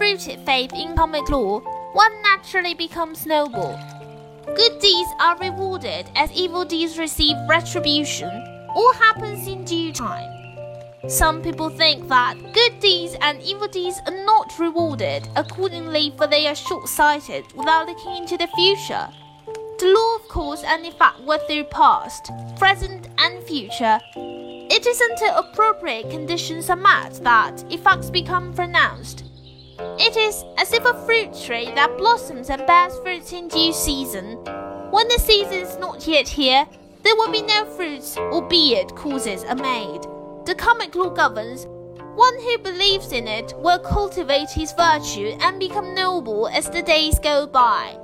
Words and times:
rooted 0.00 0.40
faith 0.46 0.72
in 0.72 0.96
karmic 0.96 1.28
law, 1.28 1.60
one 1.92 2.22
naturally 2.22 2.74
becomes 2.74 3.26
noble. 3.26 3.78
Good 4.56 4.78
deeds 4.78 5.10
are 5.20 5.38
rewarded 5.38 6.10
as 6.16 6.32
evil 6.32 6.64
deeds 6.64 6.98
receive 6.98 7.36
retribution. 7.48 8.30
All 8.74 8.92
happens 8.94 9.46
in 9.46 9.64
due 9.64 9.92
time. 9.92 10.38
Some 11.06 11.42
people 11.42 11.70
think 11.70 12.08
that 12.08 12.36
good 12.52 12.80
deeds 12.80 13.16
and 13.20 13.40
evil 13.42 13.68
deeds 13.68 14.00
are 14.06 14.24
not 14.24 14.58
rewarded 14.58 15.28
accordingly, 15.36 16.12
for 16.16 16.26
they 16.26 16.46
are 16.46 16.54
short 16.54 16.88
sighted 16.88 17.44
without 17.54 17.86
looking 17.86 18.16
into 18.16 18.36
the 18.36 18.48
future. 18.48 19.08
The 19.78 19.86
law 19.86 20.16
of 20.16 20.28
cause 20.28 20.64
and 20.64 20.84
effect 20.84 21.20
work 21.20 21.46
through 21.46 21.64
past, 21.64 22.30
present, 22.56 23.08
and 23.18 23.42
future. 23.44 24.00
It 24.16 24.86
is 24.86 25.00
until 25.00 25.36
appropriate 25.36 26.10
conditions 26.10 26.68
are 26.68 26.76
met 26.76 27.22
that 27.22 27.64
effects 27.72 28.10
become 28.10 28.52
pronounced. 28.52 29.27
It 29.80 30.16
is 30.16 30.44
as 30.56 30.72
if 30.72 30.84
a 30.84 31.06
fruit 31.06 31.32
tree 31.34 31.66
that 31.74 31.96
blossoms 31.98 32.50
and 32.50 32.66
bears 32.66 32.98
fruits 32.98 33.32
in 33.32 33.46
due 33.46 33.72
season. 33.72 34.36
When 34.90 35.06
the 35.06 35.18
season 35.20 35.58
is 35.58 35.78
not 35.78 36.06
yet 36.06 36.26
here, 36.26 36.66
there 37.04 37.14
will 37.14 37.30
be 37.30 37.42
no 37.42 37.64
fruits, 37.76 38.16
albeit 38.16 38.96
causes 38.96 39.44
are 39.44 39.54
made. 39.54 40.02
The 40.46 40.56
karmic 40.56 40.96
law 40.96 41.10
governs. 41.10 41.66
One 42.16 42.40
who 42.40 42.58
believes 42.58 43.12
in 43.12 43.28
it 43.28 43.52
will 43.58 43.78
cultivate 43.78 44.50
his 44.50 44.72
virtue 44.72 45.36
and 45.40 45.60
become 45.60 45.94
noble 45.94 46.48
as 46.48 46.68
the 46.68 46.82
days 46.82 47.20
go 47.20 47.46
by. 47.46 47.96